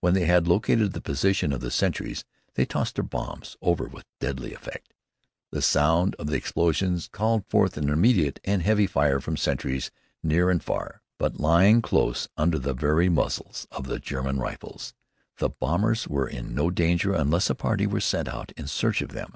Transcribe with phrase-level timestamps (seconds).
[0.00, 4.06] When they had located the position of the sentries, they tossed their bombs over with
[4.20, 4.94] deadly effect.
[5.50, 9.90] The sound of the explosions called forth an immediate and heavy fire from sentries
[10.22, 14.94] near and far; but lying close under the very muzzles of the German rifles,
[15.36, 19.10] the bombers were in no danger unless a party were sent out in search of
[19.12, 19.34] them.